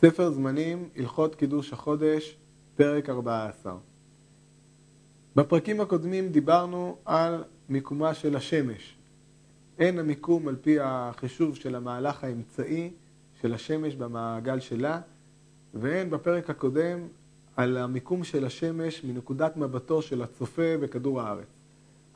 ספר 0.00 0.30
זמנים, 0.30 0.88
הלכות 0.96 1.34
קידוש 1.34 1.72
החודש, 1.72 2.36
פרק 2.76 3.08
14. 3.08 3.76
בפרקים 5.36 5.80
הקודמים 5.80 6.28
דיברנו 6.28 6.96
על 7.04 7.44
מיקומה 7.68 8.14
של 8.14 8.36
השמש. 8.36 8.96
אין 9.78 9.98
המיקום 9.98 10.48
על 10.48 10.56
פי 10.56 10.76
החישוב 10.80 11.56
של 11.56 11.74
המהלך 11.74 12.24
האמצעי 12.24 12.90
של 13.40 13.54
השמש 13.54 13.94
במעגל 13.94 14.60
שלה, 14.60 15.00
ואין 15.74 16.10
בפרק 16.10 16.50
הקודם 16.50 16.98
על 17.56 17.76
המיקום 17.76 18.24
של 18.24 18.44
השמש 18.44 19.04
מנקודת 19.04 19.56
מבטו 19.56 20.02
של 20.02 20.22
הצופה 20.22 20.78
בכדור 20.82 21.20
הארץ. 21.20 21.48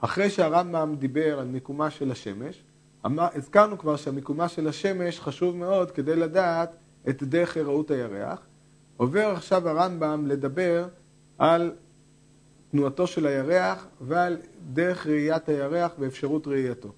אחרי 0.00 0.30
שהרמב"ם 0.30 0.94
דיבר 0.98 1.38
על 1.38 1.46
מיקומה 1.46 1.90
של 1.90 2.10
השמש, 2.10 2.62
הזכרנו 3.04 3.78
כבר 3.78 3.96
שהמיקומה 3.96 4.48
של 4.48 4.68
השמש 4.68 5.20
חשוב 5.20 5.56
מאוד 5.56 5.90
כדי 5.90 6.16
לדעת 6.16 6.76
את 7.08 7.22
דרך 7.22 7.56
היראות 7.56 7.90
הירח. 7.90 8.40
עובר 8.96 9.28
עכשיו 9.28 9.68
הרמב"ם 9.68 10.26
לדבר 10.26 10.88
על 11.38 11.72
תנועתו 12.70 13.06
של 13.06 13.26
הירח 13.26 13.86
ועל 14.00 14.36
דרך 14.72 15.06
ראיית 15.06 15.48
הירח 15.48 15.92
ואפשרות 15.98 16.46
ראייתו. 16.46 16.92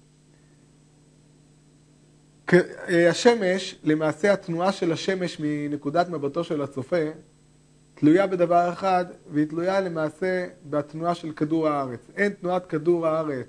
השמש, 3.09 3.75
למעשה 3.83 4.33
התנועה 4.33 4.71
של 4.71 4.91
השמש 4.91 5.37
מנקודת 5.39 6.09
מבטו 6.09 6.43
של 6.43 6.61
הצופה, 6.61 7.05
תלויה 7.95 8.27
בדבר 8.27 8.73
אחד, 8.73 9.05
והיא 9.31 9.45
תלויה 9.45 9.81
למעשה 9.81 10.47
בתנועה 10.69 11.15
של 11.15 11.31
כדור 11.31 11.67
הארץ. 11.67 11.99
אין 12.15 12.33
תנועת 12.33 12.65
כדור 12.65 13.07
הארץ 13.07 13.47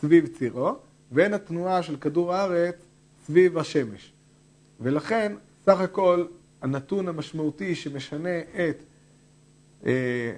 סביב 0.00 0.26
צירו, 0.26 0.76
ואין 1.12 1.34
התנועה 1.34 1.82
של 1.82 1.96
כדור 1.96 2.34
הארץ 2.34 2.74
סביב 3.26 3.58
השמש. 3.58 4.12
ולכן, 4.80 5.32
סך 5.68 5.80
הכל, 5.80 6.24
הנתון 6.62 7.08
המשמעותי 7.08 7.74
שמשנה 7.74 8.38
את 8.40 8.82
אה, 9.86 10.32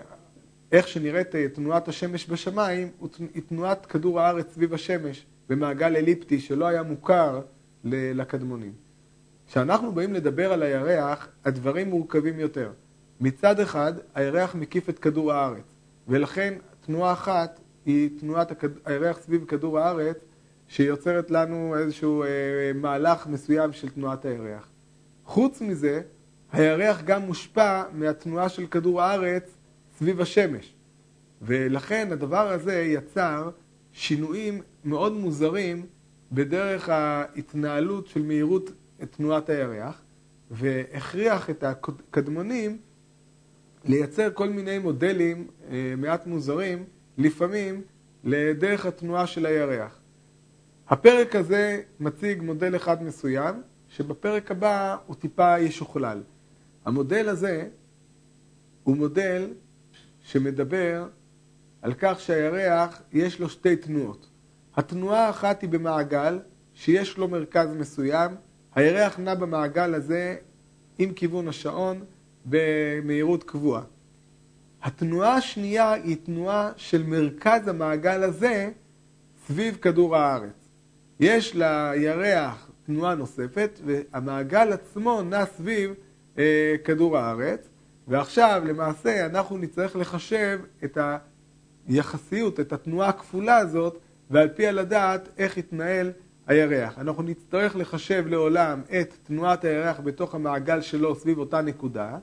איך 0.72 0.88
שנראית 0.88 1.34
אה, 1.34 1.48
תנועת 1.48 1.88
השמש 1.88 2.30
בשמיים, 2.30 2.88
היא 3.34 3.42
תנועת 3.48 3.86
כדור 3.86 4.20
הארץ 4.20 4.54
סביב 4.54 4.74
השמש 4.74 5.26
במעגל 5.48 5.96
אליפטי 5.96 6.40
שלא 6.40 6.66
היה 6.66 6.82
מוכר 6.82 7.40
לקדמונים. 7.84 8.72
כשאנחנו 9.46 9.92
באים 9.92 10.14
לדבר 10.14 10.52
על 10.52 10.62
הירח, 10.62 11.28
הדברים 11.44 11.90
מורכבים 11.90 12.40
יותר. 12.40 12.72
מצד 13.20 13.60
אחד, 13.60 13.92
הירח 14.14 14.54
מקיף 14.54 14.88
את 14.88 14.98
כדור 14.98 15.32
הארץ, 15.32 15.74
ולכן 16.08 16.54
תנועה 16.80 17.12
אחת 17.12 17.60
היא 17.86 18.10
תנועת 18.20 18.64
הירח 18.84 19.18
סביב 19.20 19.44
כדור 19.44 19.78
הארץ, 19.78 20.16
שיוצרת 20.68 21.30
לנו 21.30 21.74
איזשהו 21.78 22.22
אה, 22.22 22.28
מהלך 22.74 23.26
מסוים 23.26 23.72
של 23.72 23.88
תנועת 23.88 24.24
הירח. 24.24 24.69
חוץ 25.30 25.60
מזה, 25.60 26.02
הירח 26.52 27.02
גם 27.02 27.22
מושפע 27.22 27.82
מהתנועה 27.92 28.48
של 28.48 28.66
כדור 28.66 29.02
הארץ 29.02 29.56
סביב 29.98 30.20
השמש. 30.20 30.74
ולכן 31.42 32.08
הדבר 32.12 32.52
הזה 32.52 32.74
יצר 32.74 33.50
שינויים 33.92 34.62
מאוד 34.84 35.12
מוזרים 35.12 35.86
בדרך 36.32 36.88
ההתנהלות 36.88 38.06
של 38.06 38.22
מהירות 38.22 38.70
תנועת 39.10 39.48
הירח, 39.48 40.02
והכריח 40.50 41.50
את 41.50 41.64
הקדמונים 41.64 42.78
לייצר 43.84 44.30
כל 44.34 44.48
מיני 44.48 44.78
מודלים 44.78 45.46
אה, 45.70 45.94
מעט 45.96 46.26
מוזרים, 46.26 46.84
לפעמים 47.18 47.82
לדרך 48.24 48.86
התנועה 48.86 49.26
של 49.26 49.46
הירח. 49.46 50.00
הפרק 50.88 51.36
הזה 51.36 51.82
מציג 52.00 52.42
מודל 52.42 52.76
אחד 52.76 53.02
מסוים, 53.02 53.54
שבפרק 53.90 54.50
הבא 54.50 54.96
הוא 55.06 55.16
טיפה 55.16 55.58
ישוכלל. 55.58 56.22
המודל 56.84 57.28
הזה 57.28 57.68
הוא 58.82 58.96
מודל 58.96 59.50
שמדבר 60.22 61.08
על 61.82 61.94
כך 61.98 62.20
שהירח 62.20 63.02
יש 63.12 63.40
לו 63.40 63.48
שתי 63.48 63.76
תנועות. 63.76 64.28
התנועה 64.76 65.26
האחת 65.26 65.62
היא 65.62 65.70
במעגל, 65.70 66.38
שיש 66.74 67.18
לו 67.18 67.28
מרכז 67.28 67.68
מסוים, 67.74 68.30
הירח 68.74 69.18
נע 69.18 69.34
במעגל 69.34 69.94
הזה 69.94 70.36
עם 70.98 71.12
כיוון 71.12 71.48
השעון 71.48 72.04
במהירות 72.44 73.44
קבועה. 73.44 73.82
התנועה 74.82 75.34
השנייה 75.34 75.92
היא 75.92 76.16
תנועה 76.24 76.72
של 76.76 77.02
מרכז 77.02 77.68
המעגל 77.68 78.22
הזה 78.22 78.70
סביב 79.46 79.76
כדור 79.76 80.16
הארץ. 80.16 80.68
יש 81.20 81.54
לירח 81.54 82.69
תנועה 82.90 83.14
נוספת 83.14 83.80
והמעגל 83.84 84.72
עצמו 84.72 85.22
נע 85.22 85.46
סביב 85.46 85.94
אה, 86.38 86.74
כדור 86.84 87.18
הארץ 87.18 87.68
ועכשיו 88.08 88.62
למעשה 88.66 89.26
אנחנו 89.26 89.58
נצטרך 89.58 89.96
לחשב 89.96 90.60
את 90.84 90.98
היחסיות, 91.88 92.60
את 92.60 92.72
התנועה 92.72 93.08
הכפולה 93.08 93.56
הזאת 93.56 93.98
ועל 94.30 94.48
פיה 94.48 94.72
לדעת 94.72 95.28
איך 95.38 95.58
יתנהל 95.58 96.12
הירח. 96.46 96.98
אנחנו 96.98 97.22
נצטרך 97.22 97.76
לחשב 97.76 98.24
לעולם 98.26 98.82
את 99.00 99.14
תנועת 99.22 99.64
הירח 99.64 100.00
בתוך 100.00 100.34
המעגל 100.34 100.80
שלו 100.80 101.14
סביב 101.14 101.38
אותה 101.38 101.60
נקודה 101.60 102.18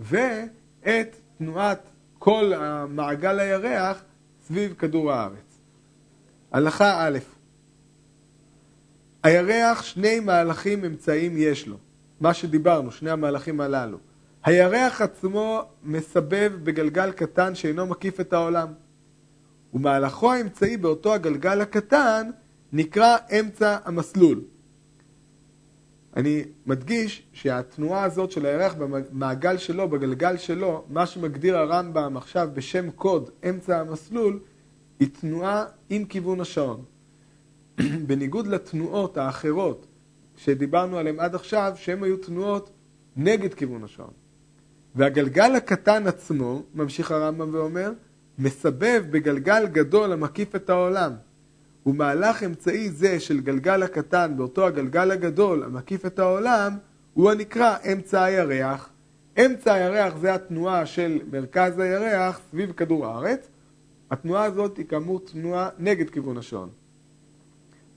ואת 0.00 1.16
תנועת 1.38 1.90
כל 2.18 2.52
מעגל 2.88 3.38
הירח 3.38 4.04
סביב 4.42 4.74
כדור 4.78 5.12
הארץ. 5.12 5.58
הלכה 6.52 7.06
א' 7.06 7.18
הירח 9.22 9.82
שני 9.82 10.20
מהלכים 10.20 10.84
אמצעיים 10.84 11.34
יש 11.36 11.66
לו, 11.66 11.76
מה 12.20 12.34
שדיברנו, 12.34 12.92
שני 12.92 13.10
המהלכים 13.10 13.60
הללו. 13.60 13.98
הירח 14.44 15.00
עצמו 15.00 15.62
מסבב 15.82 16.52
בגלגל 16.62 17.12
קטן 17.12 17.54
שאינו 17.54 17.86
מקיף 17.86 18.20
את 18.20 18.32
העולם. 18.32 18.68
ומהלכו 19.74 20.32
האמצעי 20.32 20.76
באותו 20.76 21.14
הגלגל 21.14 21.60
הקטן 21.60 22.30
נקרא 22.72 23.16
אמצע 23.40 23.76
המסלול. 23.84 24.40
אני 26.16 26.44
מדגיש 26.66 27.22
שהתנועה 27.32 28.04
הזאת 28.04 28.30
של 28.30 28.46
הירח 28.46 28.74
במעגל 28.78 29.56
שלו, 29.56 29.88
בגלגל 29.88 30.36
שלו, 30.36 30.84
מה 30.88 31.06
שמגדיר 31.06 31.58
הרמב"ם 31.58 32.16
עכשיו 32.16 32.48
בשם 32.54 32.90
קוד 32.90 33.30
אמצע 33.48 33.80
המסלול, 33.80 34.40
היא 35.00 35.08
תנועה 35.20 35.64
עם 35.90 36.04
כיוון 36.04 36.40
השעון. 36.40 36.84
בניגוד 38.06 38.46
לתנועות 38.46 39.16
האחרות 39.16 39.86
שדיברנו 40.36 40.98
עליהן 40.98 41.20
עד 41.20 41.34
עכשיו, 41.34 41.72
שהן 41.76 42.02
היו 42.02 42.16
תנועות 42.16 42.70
נגד 43.16 43.54
כיוון 43.54 43.84
השעון. 43.84 44.12
והגלגל 44.94 45.54
הקטן 45.56 46.06
עצמו, 46.06 46.62
ממשיך 46.74 47.10
הרמב"ם 47.10 47.54
ואומר, 47.54 47.92
מסבב 48.38 49.04
בגלגל 49.10 49.66
גדול 49.66 50.12
המקיף 50.12 50.54
את 50.54 50.70
העולם. 50.70 51.12
ומהלך 51.86 52.42
אמצעי 52.42 52.90
זה 52.90 53.20
של 53.20 53.40
גלגל 53.40 53.82
הקטן 53.82 54.34
באותו 54.36 54.66
הגלגל 54.66 55.10
הגדול 55.10 55.62
המקיף 55.62 56.06
את 56.06 56.18
העולם, 56.18 56.72
הוא 57.14 57.30
הנקרא 57.30 57.76
אמצע 57.92 58.22
הירח. 58.24 58.90
אמצע 59.38 59.72
הירח 59.72 60.16
זה 60.16 60.34
התנועה 60.34 60.86
של 60.86 61.20
מרכז 61.32 61.78
הירח 61.78 62.40
סביב 62.50 62.72
כדור 62.72 63.06
הארץ. 63.06 63.48
התנועה 64.10 64.44
הזאת 64.44 64.76
היא 64.76 64.86
כאמור 64.86 65.20
תנועה 65.20 65.68
נגד 65.78 66.10
כיוון 66.10 66.36
השעון. 66.36 66.68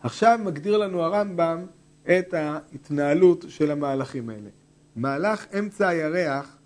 עכשיו 0.04 0.40
מגדיר 0.44 0.78
לנו 0.78 1.04
הרמב"ם 1.04 1.66
את 2.04 2.34
ההתנהלות 2.34 3.46
של 3.48 3.72
המהלכים 3.72 4.30
האלה. 4.30 4.50
מהלך 4.96 5.46
אמצע 5.60 5.88
הירח 5.88 6.58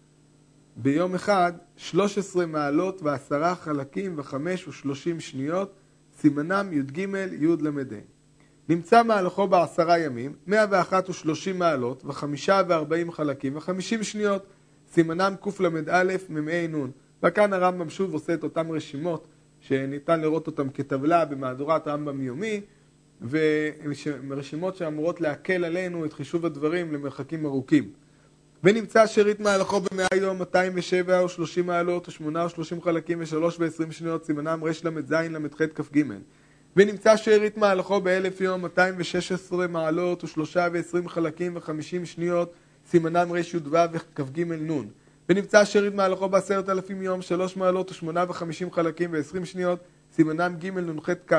ביום 0.75 1.15
אחד 1.15 1.53
13 1.75 2.45
מעלות 2.45 3.01
ועשרה 3.01 3.55
חלקים 3.55 4.13
וחמש 4.17 4.67
ושלושים 4.67 5.19
שניות, 5.19 5.73
סימנם 6.19 6.73
י"ג 6.73 6.97
י"ל 7.39 7.71
נמצא 8.69 9.03
מהלכו 9.03 9.47
בעשרה 9.47 9.99
ימים, 9.99 10.33
101 10.47 11.09
ושלושים 11.09 11.59
מעלות 11.59 12.05
וחמישה 12.05 12.61
וארבעים 12.67 13.11
חלקים 13.11 13.55
וחמישים 13.55 14.03
שניות, 14.03 14.45
סימנם 14.91 15.33
קל"א 15.41 16.13
מ"ה 16.29 16.67
נ'. 16.67 16.91
וכאן 17.23 17.53
הרמב"ם 17.53 17.89
שוב 17.89 18.13
עושה 18.13 18.33
את 18.33 18.43
אותן 18.43 18.67
רשימות 18.69 19.27
שניתן 19.59 20.21
לראות 20.21 20.47
אותן 20.47 20.67
כטבלה 20.73 21.25
במהדורת 21.25 21.87
רמב"ם 21.87 22.21
יומי, 22.21 22.61
ורשימות 23.21 24.75
שאמורות 24.75 25.21
להקל 25.21 25.65
עלינו 25.65 26.05
את 26.05 26.13
חישוב 26.13 26.45
הדברים 26.45 26.93
למרחקים 26.93 27.45
ארוכים. 27.45 27.91
ונמצא 28.63 29.07
שארית 29.07 29.39
מהלכו 29.39 29.79
במאה 29.79 30.07
יום 30.15 30.37
207 30.37 31.19
או 31.19 31.29
30 31.29 31.65
מעלות 31.65 32.07
או 32.07 32.11
8 32.11 32.43
או 32.43 32.49
30 32.49 32.81
חלקים 32.81 33.19
ו-3 33.19 33.35
ו-20 33.59 33.91
שניות 33.91 34.25
סימנם 34.25 34.63
רל"ז 34.63 35.11
ל"ח 35.11 35.61
כ"ג 35.75 36.03
ונמצא 36.75 37.17
שארית 37.17 37.57
מהלכו 37.57 38.01
באלף 38.01 38.41
יום 38.41 38.61
216 38.61 39.67
מעלות 39.67 40.23
או 40.23 40.27
3 40.27 40.57
ו-20 40.57 41.07
חלקים 41.09 41.55
ו-50 41.55 42.05
שניות 42.05 42.53
סימנם 42.89 43.31
רי"ו 43.31 43.71
וכ"ג 43.93 44.41
נ' 44.41 44.87
ונמצא 45.29 45.65
שארית 45.65 45.93
מהלכו 45.93 46.29
בעשרת 46.29 46.69
אלפים 46.69 47.01
יום 47.01 47.21
3 47.21 47.57
מעלות 47.57 47.89
או 47.89 47.93
8 47.93 48.25
ו-50 48.27 48.71
חלקים 48.71 49.09
ו-20 49.13 49.45
שניות 49.45 49.79
סימנם 50.15 50.55
ג' 50.59 50.79
נ"ח 50.79 51.09
כ' 51.27 51.33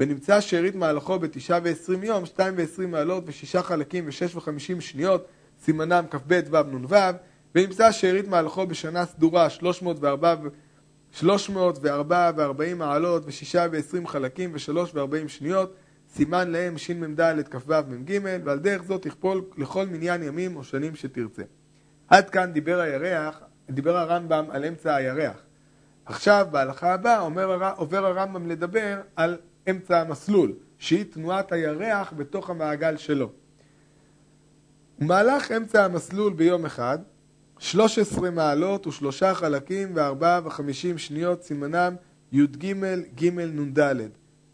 ונמצא 0.00 0.40
שארית 0.40 0.74
מהלכו 0.74 1.18
בתשעה 1.18 1.58
ועשרים 1.62 2.04
יום, 2.04 2.26
שתיים 2.26 2.54
ועשרים 2.56 2.90
מעלות 2.90 3.24
ושישה 3.26 3.62
חלקים 3.62 4.04
ושש 4.06 4.36
וחמישים 4.36 4.80
שניות, 4.80 5.26
סימנם 5.62 6.04
כ"ב 6.10 6.40
ו' 6.50 6.62
נ"ו, 6.62 6.96
ונמצא 7.54 7.92
שארית 7.92 8.28
מהלכו 8.28 8.66
בשנה 8.66 9.06
סדורה 9.06 9.50
304 9.50 10.48
304 11.10 12.30
ו-40 12.36 12.74
מעלות 12.74 13.22
ושישה 13.26 13.66
ועשרים 13.72 14.06
חלקים 14.06 14.50
ושלוש 14.54 14.90
וארבעים 14.94 15.28
שניות, 15.28 15.74
סימן 16.14 16.50
להם 16.50 16.78
שמ"ד 16.78 17.48
כ"ו 17.50 17.72
מ"ג, 17.88 18.18
ועל 18.44 18.58
דרך 18.58 18.82
זאת 18.82 19.02
תכפול 19.02 19.44
לכל 19.56 19.86
מניין 19.86 20.22
ימים 20.22 20.56
או 20.56 20.64
שנים 20.64 20.94
שתרצה. 20.94 21.42
עד 22.08 22.30
כאן 22.30 22.52
דיבר 22.52 22.80
הירח, 22.80 23.40
דיבר 23.70 23.96
הרמב"ם 23.96 24.44
על 24.50 24.64
אמצע 24.64 24.94
הירח. 24.94 25.36
עכשיו, 26.04 26.46
בהלכה 26.50 26.94
הבאה, 26.94 27.18
עובר 27.76 28.06
הרמב"ם 28.06 28.46
לדבר 28.46 29.00
על 29.16 29.36
אמצע 29.70 30.00
המסלול, 30.00 30.52
שהיא 30.78 31.04
תנועת 31.04 31.52
הירח 31.52 32.12
בתוך 32.16 32.50
המעגל 32.50 32.96
שלו. 32.96 33.30
במהלך 34.98 35.52
אמצע 35.52 35.84
המסלול 35.84 36.32
ביום 36.32 36.66
אחד, 36.66 36.98
13 37.58 38.30
מעלות 38.30 38.86
ושלושה 38.86 39.34
חלקים 39.34 39.88
וארבעה 39.94 40.40
וחמישים 40.44 40.98
שניות 40.98 41.42
סימנם 41.42 41.94
י"ג 42.32 42.66
ג' 43.14 43.40
נ"ד. 43.40 43.94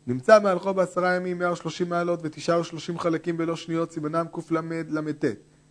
נמצא 0.07 0.41
מהלכו 0.41 0.75
בעשרה 0.75 1.15
ימים 1.15 1.39
130 1.39 1.89
מעלות 1.89 2.21
ותשעה 2.23 2.61
ושלושים 2.61 2.99
חלקים 2.99 3.37
בלא 3.37 3.57
שניות 3.57 3.93
סימנם 3.93 4.27
קל"ד 4.33 4.91
ל"ט. 4.91 5.25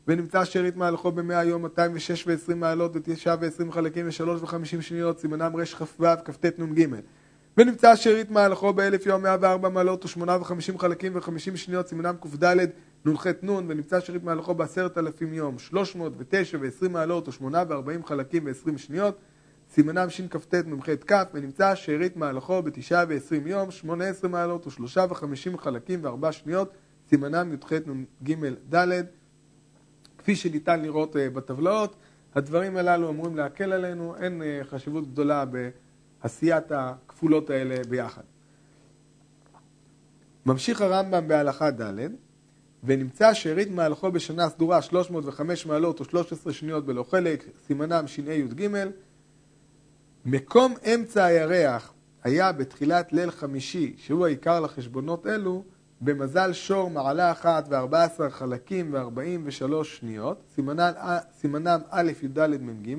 ונמצא 0.08 0.46
שארית 0.46 0.76
מהלכו 0.76 1.12
במאה 1.12 1.44
יום 1.44 1.62
206 1.62 2.28
ו-20 2.28 2.56
מעלות 2.56 2.92
ותשעה 2.96 3.36
ועשרים 3.42 3.72
חלקים 3.72 4.08
ושלוש 4.08 4.42
וחמישים 4.42 4.82
שניות 4.82 5.20
סימנם 5.20 5.56
רכ"ו 5.56 6.06
כ"ט 6.26 6.46
נ"ג. 6.60 6.88
ונמצא 7.58 7.96
שארית 7.96 8.32
מהלכו 8.32 8.74
באלף 8.74 9.06
יום 9.06 9.24
104 9.24 9.70
מעלות 9.70 10.06
ושמונה 10.06 10.38
וחמישים 10.42 10.80
חלקים 10.80 11.12
וחמישים 11.16 11.58
שניות 11.58 11.88
סימנם 11.88 12.16
קד 12.22 12.68
נ"ח 13.06 13.28
נ' 13.28 13.50
ונמצא 13.50 14.00
שארית 14.00 14.24
מהלכו 14.24 14.54
בעשרת 14.54 14.98
אלפים 14.98 15.34
יום 15.34 15.60
שלוש 15.60 15.96
מאות 15.96 16.14
ותשע 16.18 16.58
ועשרים 16.62 16.92
מעלות 16.92 17.28
ושמונה 17.28 17.64
וארבעים 17.68 18.06
חלקים 18.06 18.46
ועשרים 18.46 18.78
שניות 18.78 19.18
סימנם 19.70 20.10
שכ"ט 20.10 20.54
נ"ח 20.56 20.90
כ' 21.08 21.14
ונמצא 21.34 21.76
שארית 21.76 22.18
מהלכו 22.18 22.62
בתשעה 22.62 23.06
ועשרים 23.10 23.48
יום 23.48 23.72
שמונה 23.72 24.06
עשרה 24.06 24.30
מעלות 24.30 24.68
ושלושה 24.68 25.06
וחמישים 25.10 25.58
חלקים 25.58 26.00
וארבע 26.04 26.32
שניות 26.32 26.74
סימנם 27.10 27.54
י"ח 27.54 27.74
נ"ג 27.74 28.36
ד' 28.76 29.02
כפי 30.18 30.36
שניתן 30.36 30.82
לראות 30.82 31.16
בטבלאות. 31.34 31.96
הדברים 32.36 32.78
הללו 32.78 33.10
אמורים 33.10 33.36
להקל 33.36 33.74
עלינו 33.74 34.16
אין 34.16 34.42
חשיבות 34.64 35.12
גדולה 35.12 35.46
בעשיית 36.26 36.72
הכפולות 36.72 37.50
האלה 37.50 37.76
ביחד. 37.90 38.22
ממשיך 40.46 40.82
הרמב"ם 40.82 41.28
בהלכה 41.28 41.72
ד' 41.72 42.08
ונמצא 42.84 43.34
שארית 43.34 43.72
מהלכו 43.72 44.12
בשנה 44.12 44.50
סדורה 44.50 44.82
305 44.82 45.66
מעלות 45.66 46.00
או 46.00 46.06
13 46.06 46.54
שניות 46.54 46.86
בלא 46.86 47.04
חלק, 47.04 47.44
סימנם 47.68 48.08
שי"ג. 48.08 48.70
מקום 50.26 50.74
אמצע 50.86 51.24
הירח 51.26 51.94
היה 52.24 52.52
בתחילת 52.52 53.14
ליל 53.14 53.32
חמישי, 53.32 53.94
שהוא 53.98 54.26
העיקר 54.26 54.60
לחשבונות 54.60 55.28
אלו, 55.28 55.64
במזל 56.02 56.54
שור 56.54 56.90
מעלה 56.90 57.32
אחת 57.32 57.66
וארבע 57.70 58.04
עשר 58.04 58.30
חלקים 58.30 58.94
וארבעים 58.94 59.42
ושלוש 59.46 59.98
שניות, 59.98 60.44
סימנם, 60.56 60.92
סימנם 61.40 61.80
א' 61.90 62.12
י"ד 62.24 62.48
מ"ג, 62.48 62.96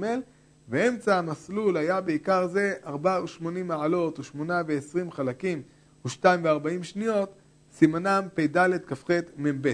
ואמצע 0.69 1.19
המסלול 1.19 1.77
היה 1.77 2.01
בעיקר 2.01 2.47
זה 2.47 2.75
ארבע 2.87 3.21
ושמונים 3.25 3.69
מעלות 3.69 4.19
ושמונה 4.19 4.63
ועשרים 4.67 5.11
חלקים 5.11 5.63
ושתיים 6.05 6.45
וארבעים 6.45 6.85
שניות, 6.85 7.35
סימנם 7.73 8.29
פ"ד 8.35 8.59
כ"ח 8.87 9.05
מ"ב. 9.37 9.73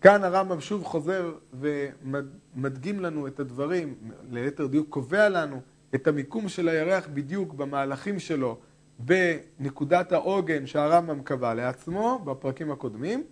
כאן 0.00 0.24
הרמב"ם 0.24 0.60
שוב 0.60 0.84
חוזר 0.84 1.32
ומדגים 1.52 3.00
לנו 3.00 3.26
את 3.26 3.40
הדברים, 3.40 3.94
ליתר 4.30 4.66
דיוק 4.66 4.88
קובע 4.88 5.28
לנו 5.28 5.60
את 5.94 6.06
המיקום 6.06 6.48
של 6.48 6.68
הירח 6.68 7.08
בדיוק 7.14 7.54
במהלכים 7.54 8.18
שלו 8.18 8.58
בנקודת 8.98 10.12
העוגן 10.12 10.66
שהרמב"ם 10.66 11.22
קבע 11.22 11.54
לעצמו 11.54 12.22
בפרקים 12.24 12.70
הקודמים 12.70 13.24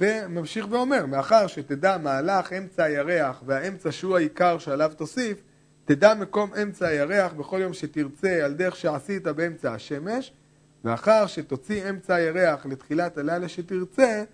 וממשיך 0.00 0.66
ואומר, 0.70 1.06
מאחר 1.06 1.46
שתדע 1.46 1.98
מהלך 1.98 2.52
אמצע 2.52 2.84
הירח 2.84 3.42
והאמצע 3.46 3.92
שהוא 3.92 4.16
העיקר 4.16 4.58
שעליו 4.58 4.92
תוסיף, 4.96 5.42
תדע 5.84 6.14
מקום 6.14 6.54
אמצע 6.62 6.86
הירח 6.86 7.32
בכל 7.32 7.58
יום 7.62 7.72
שתרצה 7.72 8.44
על 8.44 8.54
דרך 8.54 8.76
שעשית 8.76 9.26
באמצע 9.26 9.72
השמש 9.72 10.32
ואחר 10.84 11.26
שתוציא 11.26 11.90
אמצע 11.90 12.14
הירח 12.14 12.66
לתחילת 12.66 13.18
הלילה 13.18 13.48
שתרצה, 13.48 14.24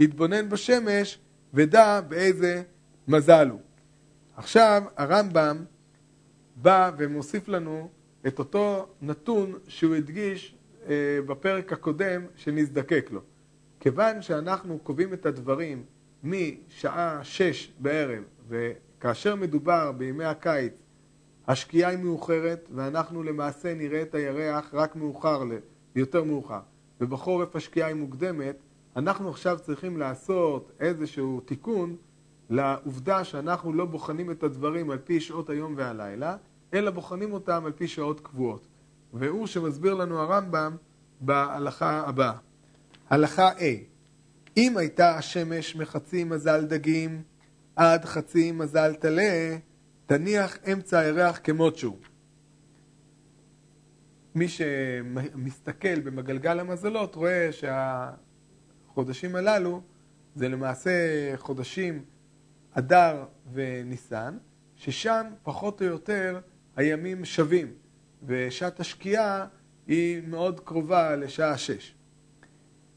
התבונן 0.00 0.48
בשמש 0.48 1.18
ודע 1.54 2.00
באיזה 2.00 2.62
מזל 3.08 3.48
הוא. 3.48 3.60
עכשיו 4.36 4.82
הרמב"ם 4.96 5.64
בא 6.56 6.90
ומוסיף 6.98 7.48
לנו 7.48 7.88
את 8.26 8.38
אותו 8.38 8.86
נתון 9.02 9.58
שהוא 9.68 9.94
הדגיש 9.94 10.54
אה, 10.88 11.18
בפרק 11.26 11.72
הקודם 11.72 12.22
שנזדקק 12.36 13.08
לו. 13.12 13.20
כיוון 13.80 14.22
שאנחנו 14.22 14.78
קובעים 14.78 15.12
את 15.12 15.26
הדברים 15.26 15.82
משעה 16.24 17.20
שש 17.22 17.72
בערב 17.78 18.22
וכאשר 18.48 19.34
מדובר 19.36 19.92
בימי 19.92 20.24
הקיץ 20.24 20.72
השקיעה 21.48 21.90
היא 21.90 21.98
מאוחרת 21.98 22.68
ואנחנו 22.74 23.22
למעשה 23.22 23.74
נראה 23.74 24.02
את 24.02 24.14
הירח 24.14 24.74
רק 24.74 24.96
מאוחר 24.96 25.42
יותר 25.94 26.24
מאוחר, 26.24 26.60
ובחורף 27.00 27.56
השקיעה 27.56 27.88
היא 27.88 27.96
מוקדמת, 27.96 28.56
אנחנו 28.96 29.28
עכשיו 29.28 29.58
צריכים 29.62 29.96
לעשות 29.96 30.72
איזשהו 30.80 31.40
תיקון 31.40 31.96
לעובדה 32.50 33.24
שאנחנו 33.24 33.72
לא 33.72 33.84
בוחנים 33.84 34.30
את 34.30 34.42
הדברים 34.42 34.90
על 34.90 34.98
פי 34.98 35.20
שעות 35.20 35.50
היום 35.50 35.74
והלילה, 35.76 36.36
אלא 36.74 36.90
בוחנים 36.90 37.32
אותם 37.32 37.62
על 37.66 37.72
פי 37.72 37.88
שעות 37.88 38.20
קבועות. 38.20 38.66
והוא 39.14 39.46
שמסביר 39.46 39.94
לנו 39.94 40.18
הרמב"ם 40.18 40.76
בהלכה 41.20 42.00
הבאה. 42.06 42.47
הלכה 43.10 43.52
A 43.52 43.62
אם 44.56 44.76
הייתה 44.76 45.16
השמש 45.16 45.76
מחצי 45.76 46.24
מזל 46.24 46.64
דגים 46.64 47.22
עד 47.76 48.04
חצי 48.04 48.52
מזל 48.52 48.94
טלה, 48.94 49.56
תניח 50.06 50.58
אמצע 50.72 50.98
הירח 50.98 51.40
כמות 51.44 51.76
שהוא. 51.76 51.96
מי 54.34 54.48
שמסתכל 54.48 56.00
במגלגל 56.00 56.60
המזלות 56.60 57.14
רואה 57.14 57.50
שהחודשים 57.52 59.36
הללו 59.36 59.82
זה 60.34 60.48
למעשה 60.48 60.90
חודשים 61.36 62.04
אדר 62.72 63.24
וניסן, 63.52 64.38
ששם 64.76 65.26
פחות 65.42 65.80
או 65.80 65.86
יותר 65.86 66.40
הימים 66.76 67.24
שווים, 67.24 67.72
ושעת 68.26 68.80
השקיעה 68.80 69.46
היא 69.86 70.22
מאוד 70.26 70.60
קרובה 70.60 71.16
לשעה 71.16 71.58
שש. 71.58 71.97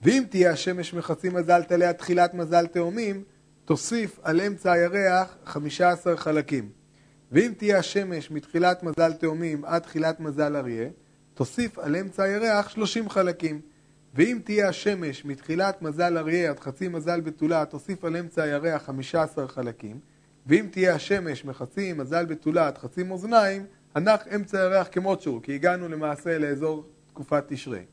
ואם 0.04 0.24
תהיה 0.30 0.52
השמש 0.52 0.94
מחצי 0.94 1.30
מזל 1.30 1.64
תליה 1.64 1.94
תחילת 1.94 2.34
מזל 2.34 2.68
תאומים, 2.68 3.24
תוסיף 3.66 4.20
על 4.24 4.42
אמצע 4.42 4.72
הירח 4.72 5.38
חמישה 5.46 5.90
עשר 5.90 6.16
חלקים. 6.16 6.70
ואם 7.32 7.54
תהיה 7.58 7.78
השמש 7.78 8.32
מתחילת 8.32 8.84
מזל 8.84 9.14
תאומים 9.14 9.66
עד 9.66 9.82
תחילת 9.82 10.20
מזל 10.20 10.56
אריה, 10.56 10.90
תוסיף 11.34 11.80
על 11.80 11.96
אמצע 11.96 12.24
הירח 12.24 12.70
שלושים 12.70 13.10
חלקים. 13.10 13.62
ואם 14.16 14.40
תהיה 14.44 14.70
השמש 14.70 15.26
מתחילת 15.26 15.82
מזל 15.82 16.18
אריה 16.18 16.50
עד 16.50 16.60
חצי 16.60 16.88
מזל 16.88 17.22
בתולה, 17.22 17.66
תוסיף 17.66 18.06
על 18.06 18.18
אמצע 18.18 18.44
הירח 18.44 18.84
חמישה 18.86 19.24
עשר 19.24 19.48
חלקים. 19.48 20.00
ואם 20.48 20.68
תהיה 20.72 20.96
השמש 20.96 21.46
מחצי 21.46 21.94
מזל 21.94 22.26
בתולה 22.26 22.68
עד 22.68 22.78
חצי 22.78 23.04
מאזניים, 23.04 23.66
הנח 23.96 24.22
אמצע 24.36 24.62
הירח 24.62 24.88
כמות 24.92 25.22
שהוא, 25.22 25.42
כי 25.42 25.56
הגענו 25.56 25.88
למעשה 25.88 26.38
לאזור 26.38 26.86
תקופת 27.08 27.44
תשרי. 27.48 27.84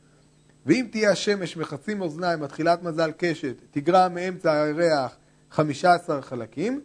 ואם 0.68 0.86
תהיה 0.90 1.10
השמש 1.10 1.56
מחצי 1.56 1.94
מאזניים 1.94 2.42
עד 2.42 2.48
תחילת 2.48 2.82
מזל 2.82 3.10
קשת, 3.16 3.54
תגרע 3.70 4.08
מאמצע 4.08 4.62
הירח 4.62 5.16
חמישה 5.50 5.94
עשר 5.94 6.20
חלקים. 6.20 6.80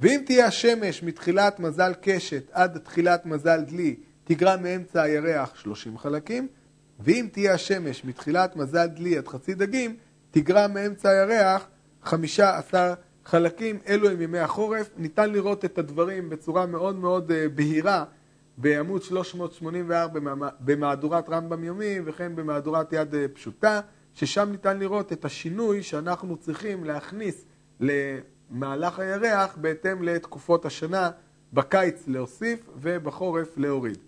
ואם 0.00 0.20
תהיה 0.26 0.46
השמש 0.46 1.02
מתחילת 1.02 1.60
מזל 1.60 1.92
קשת 2.00 2.50
עד 2.52 2.78
תחילת 2.78 3.26
מזל 3.26 3.60
דלי, 3.60 3.96
תגרע 4.24 4.56
מאמצע 4.56 5.02
הירח 5.02 5.52
30 5.54 5.98
חלקים, 5.98 6.48
ואם 7.00 7.26
תהיה 7.32 7.54
השמש 7.54 8.04
מתחילת 8.04 8.56
מזל 8.56 8.86
דלי 8.86 9.18
עד 9.18 9.28
חצי 9.28 9.54
דגים, 9.54 9.96
תגרע 10.30 10.66
מאמצע 10.66 11.08
הירח 11.08 11.68
15 12.02 12.94
חלקים. 13.24 13.78
אלו 13.88 14.10
הם 14.10 14.22
ימי 14.22 14.38
החורף. 14.38 14.90
ניתן 14.96 15.30
לראות 15.30 15.64
את 15.64 15.78
הדברים 15.78 16.30
בצורה 16.30 16.66
מאוד 16.66 16.96
מאוד 16.96 17.32
בהירה 17.54 18.04
בעמוד 18.60 19.02
384 19.02 20.20
במהדורת 20.60 21.28
רמב"ם 21.28 21.64
יומי 21.64 21.96
וכן 22.04 22.36
במהדורת 22.36 22.92
יד 22.92 23.14
פשוטה, 23.32 23.80
ששם 24.14 24.48
ניתן 24.50 24.78
לראות 24.78 25.12
את 25.12 25.24
השינוי 25.24 25.82
שאנחנו 25.82 26.36
צריכים 26.36 26.84
להכניס 26.84 27.44
למהלך 27.80 28.98
הירח 28.98 29.56
בהתאם 29.60 30.02
לתקופות 30.02 30.64
השנה, 30.64 31.10
בקיץ 31.52 32.04
להוסיף 32.06 32.60
ובחורף 32.76 33.58
להוריד. 33.58 33.98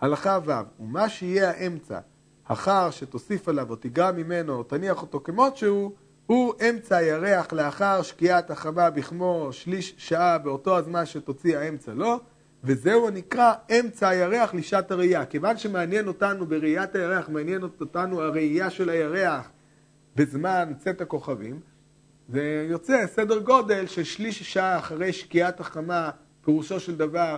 הלכה 0.00 0.38
ו' 0.44 0.82
ומה 0.82 1.08
שיהיה 1.08 1.50
האמצע, 1.50 1.98
אחר 2.44 2.90
שתוסיף 2.90 3.48
עליו 3.48 3.70
או 3.70 3.76
תיגע 3.76 4.12
ממנו 4.12 4.54
או 4.54 4.62
תניח 4.62 5.02
אותו 5.02 5.20
כמות 5.24 5.56
שהוא, 5.56 5.92
הוא 6.26 6.54
אמצע 6.70 6.96
הירח 6.96 7.52
לאחר 7.52 8.02
שקיעת 8.02 8.50
החמה 8.50 8.90
בכמו 8.90 9.48
שליש 9.52 9.94
שעה 9.98 10.38
באותו 10.38 10.78
הזמן 10.78 11.06
שתוציא 11.06 11.58
האמצע 11.58 11.94
לו, 11.94 12.20
וזהו 12.64 13.08
הנקרא 13.08 13.52
אמצע 13.70 14.08
הירח 14.08 14.54
לשעת 14.54 14.90
הראייה. 14.90 15.26
כיוון 15.26 15.58
שמעניין 15.58 16.08
אותנו 16.08 16.46
בראיית 16.46 16.94
הירח, 16.94 17.28
מעניין 17.28 17.62
אותנו 17.62 18.22
הראייה 18.22 18.70
של 18.70 18.90
הירח 18.90 19.50
בזמן 20.16 20.72
צאת 20.78 21.00
הכוכבים, 21.00 21.60
זה 22.28 22.66
יוצא 22.70 23.06
סדר 23.06 23.38
גודל 23.38 23.86
של 23.86 24.04
שליש 24.04 24.42
שעה 24.42 24.78
אחרי 24.78 25.12
שקיעת 25.12 25.60
החמה, 25.60 26.10
פירושו 26.44 26.80
של 26.80 26.96
דבר 26.96 27.36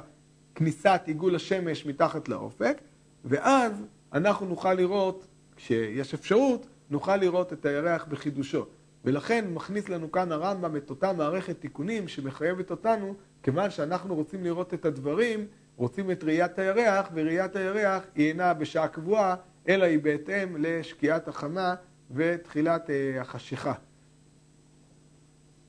כניסת 0.54 1.00
עיגול 1.06 1.34
השמש 1.34 1.86
מתחת 1.86 2.28
לאופק, 2.28 2.80
ואז 3.24 3.72
אנחנו 4.12 4.46
נוכל 4.46 4.74
לראות, 4.74 5.26
כשיש 5.56 6.14
אפשרות, 6.14 6.66
נוכל 6.90 7.16
לראות 7.16 7.52
את 7.52 7.66
הירח 7.66 8.04
בחידושו. 8.08 8.66
ולכן 9.04 9.44
מכניס 9.54 9.88
לנו 9.88 10.12
כאן 10.12 10.32
הרמב"ם 10.32 10.76
את 10.76 10.90
אותה 10.90 11.12
מערכת 11.12 11.60
תיקונים 11.60 12.08
שמחייבת 12.08 12.70
אותנו, 12.70 13.14
כיוון 13.42 13.70
שאנחנו 13.70 14.14
רוצים 14.14 14.44
לראות 14.44 14.74
את 14.74 14.84
הדברים, 14.84 15.46
רוצים 15.76 16.10
את 16.10 16.24
ראיית 16.24 16.58
הירח, 16.58 17.08
וראיית 17.14 17.56
הירח 17.56 18.02
היא 18.14 18.28
אינה 18.28 18.54
בשעה 18.54 18.88
קבועה, 18.88 19.34
אלא 19.68 19.84
היא 19.84 19.98
בהתאם 19.98 20.56
לשקיעת 20.58 21.28
החמה 21.28 21.74
ותחילת 22.10 22.90
החשיכה. 23.20 23.72